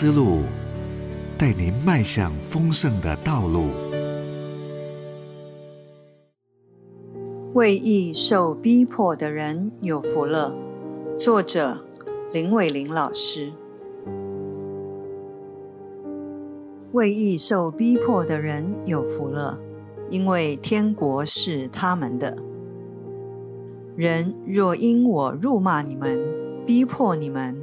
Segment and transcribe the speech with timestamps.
[0.00, 0.44] 思路，
[1.36, 3.66] 带您迈向丰盛的道路。
[7.52, 10.54] 为义受逼迫的人有福了。
[11.18, 11.84] 作者
[12.32, 13.52] 林伟玲老师。
[16.92, 19.58] 为义受逼迫的人有福了，
[20.08, 22.38] 因为天国是他们的。
[23.96, 26.18] 人若因我辱骂你们、
[26.64, 27.54] 逼迫你们、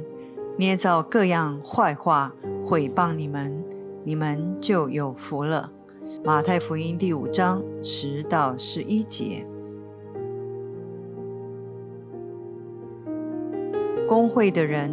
[0.56, 2.32] 捏造各样坏话
[2.68, 3.64] 毁谤你们，
[4.04, 5.72] 你们就有福了。
[6.22, 9.42] 马太福音第五章十到十一节。
[14.06, 14.92] 工会的人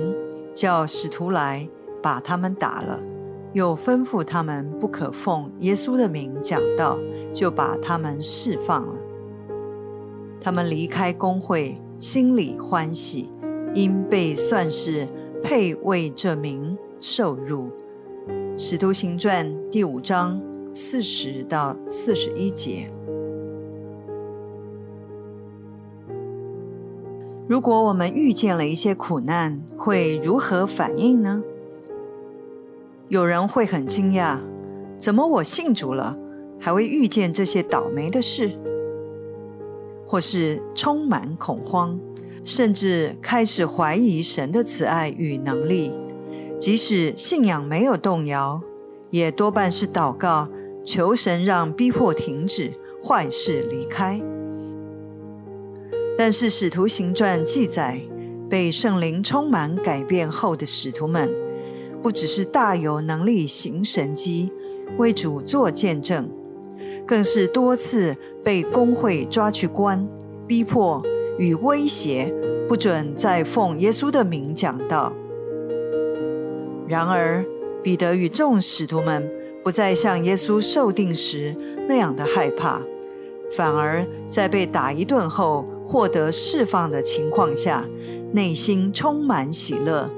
[0.53, 1.67] 叫使徒来，
[2.01, 3.03] 把他们打了，
[3.51, 6.97] 又吩咐他们不可奉耶稣的名讲道，
[7.33, 8.95] 就把他们释放了。
[10.39, 13.29] 他们离开工会，心里欢喜，
[13.73, 15.05] 因被算是
[15.43, 17.69] 配为这名受辱。
[18.57, 20.41] 使徒行传第五章
[20.73, 22.89] 四十到四十一节。
[27.47, 31.43] 如果我们遇见了一些苦难，会如何反应呢？
[33.07, 34.39] 有人会很惊讶，
[34.97, 36.17] 怎么我信主了，
[36.59, 38.51] 还会遇见这些倒霉的事？
[40.07, 41.99] 或是充满恐慌，
[42.43, 45.91] 甚至开始怀疑神的慈爱与能力。
[46.59, 48.61] 即使信仰没有动摇，
[49.11, 50.47] 也多半是祷告，
[50.83, 52.71] 求神让逼迫停止，
[53.03, 54.21] 坏事离开。
[56.17, 57.99] 但是《使徒行传》记载，
[58.49, 61.29] 被圣灵充满改变后的使徒们，
[62.01, 64.49] 不只是大有能力行神迹，
[64.97, 66.29] 为主做见证，
[67.05, 70.07] 更是多次被公会抓去关、
[70.47, 71.03] 逼迫
[71.37, 72.33] 与威胁，
[72.67, 75.11] 不准再奉耶稣的名讲道。
[76.87, 77.43] 然而，
[77.83, 79.29] 彼得与众使徒们
[79.63, 81.55] 不再像耶稣受定时
[81.87, 82.81] 那样的害怕。
[83.55, 87.85] 反而在被打一顿后获得释放的情况下，
[88.31, 90.09] 内心充满喜乐，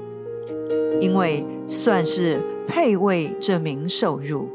[1.00, 4.48] 因为算是配为这名受辱。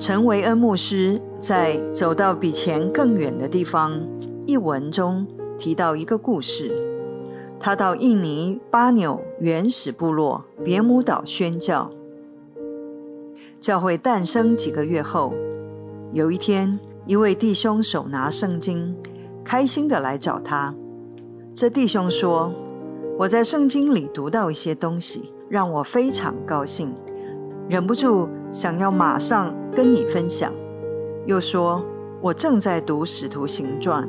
[0.00, 4.00] 陈维恩牧师在《走到比钱更远的地方》
[4.46, 6.72] 一文中提到一个故事，
[7.60, 11.90] 他到印尼巴纽原始部落别姆岛宣教。
[13.60, 15.34] 教会诞生几个月后，
[16.12, 18.96] 有一天，一位弟兄手拿圣经，
[19.42, 20.72] 开心的来找他。
[21.52, 22.52] 这弟兄说
[23.18, 26.94] ：“我在圣经里读到一些东西，让我非常高兴，
[27.68, 30.52] 忍不住想要马上跟你分享。”
[31.26, 31.84] 又说
[32.22, 34.08] ：“我正在读《使徒行传》，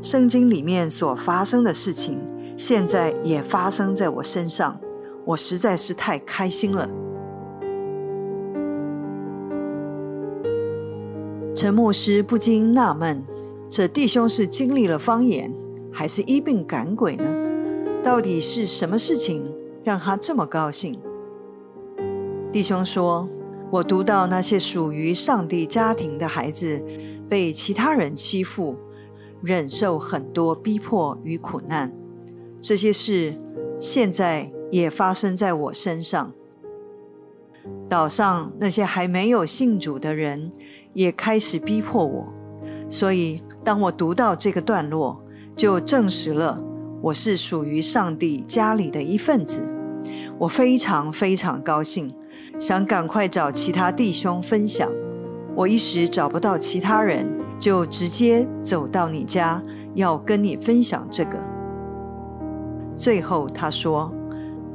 [0.00, 2.20] 圣经里面所发生的事情，
[2.56, 4.80] 现在也发生在我身上，
[5.24, 6.88] 我实在是太开心了。”
[11.54, 13.24] 陈牧师不禁纳闷：
[13.68, 15.54] 这弟兄是经历了方言，
[15.92, 17.24] 还是一病赶鬼呢？
[18.02, 19.46] 到底是什么事情
[19.82, 20.98] 让他这么高兴？
[22.52, 23.28] 弟兄说
[23.70, 26.82] ：“我读到那些属于上帝家庭的孩子
[27.28, 28.76] 被其他人欺负，
[29.42, 31.92] 忍受很多逼迫与苦难，
[32.66, 33.38] 这些事
[33.78, 36.32] 现在也发生在我身上。
[37.90, 40.50] 岛上那些还没有信主的人。”
[40.94, 42.28] 也开始逼迫我，
[42.88, 45.20] 所以当我读到这个段落，
[45.56, 46.62] 就证实了
[47.02, 49.60] 我是属于上帝家里的一份子。
[50.38, 52.14] 我非常非常高兴，
[52.60, 54.88] 想赶快找其他弟兄分享。
[55.56, 57.26] 我一时找不到其他人，
[57.58, 59.60] 就直接走到你家，
[59.94, 61.53] 要跟你分享这个。
[62.96, 64.12] 最后他说：“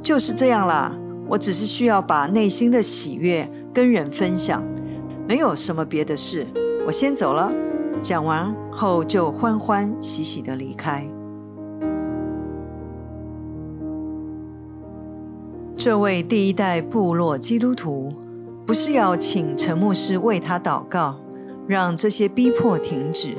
[0.02, 0.92] 就是这样啦，
[1.28, 4.62] 我只是需要把内心的喜悦跟人分享。”
[5.28, 6.44] 没有什么别的事，
[6.86, 7.52] 我先走了。
[8.02, 11.06] 讲完后就欢欢喜喜的离开。
[15.76, 18.12] 这位第一代部落基督徒，
[18.66, 21.20] 不是要请陈牧师为他祷告，
[21.66, 23.36] 让这些逼迫停止。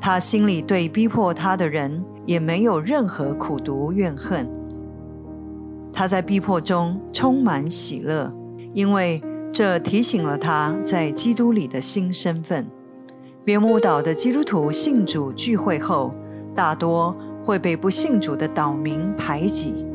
[0.00, 4.46] 他心里对逼迫他的人也没有任何苦毒怨恨。
[5.92, 8.30] 他在逼迫中充满喜乐，
[8.74, 9.22] 因为。
[9.52, 12.66] 这提醒了他在基督里的新身份。
[13.42, 16.14] 别木岛的基督徒信主聚会后，
[16.54, 19.86] 大多会被不信主的岛民排挤、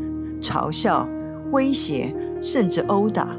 [0.41, 1.07] 嘲笑、
[1.51, 2.11] 威胁，
[2.41, 3.37] 甚至殴打。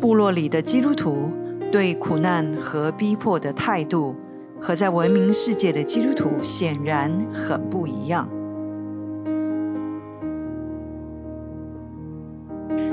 [0.00, 1.28] 部落里的基督徒
[1.70, 4.16] 对苦难和逼迫的态度，
[4.62, 8.28] 和在文明世界的基督徒显然很不一样。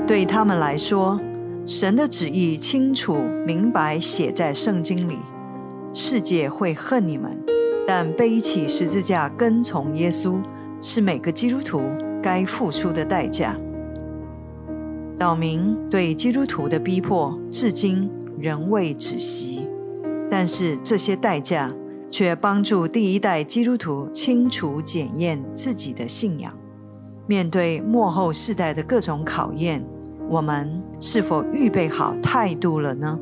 [0.04, 1.20] 对他们来说，
[1.64, 5.16] 神的旨意清楚明白写在圣经里。
[5.92, 7.30] 世界会恨你们，
[7.86, 10.40] 但背起十字架跟从耶稣，
[10.80, 11.80] 是每个基督徒
[12.20, 13.56] 该付出的代价。
[15.16, 19.59] 岛民对基督徒的逼迫，至今仍未止息。
[20.30, 21.72] 但是这些代价
[22.08, 26.52] 却帮助第一代基督徒清楚检验自己的信仰。
[27.26, 29.84] 面对末后世代的各种考验，
[30.28, 33.18] 我们是否预备好态度了呢？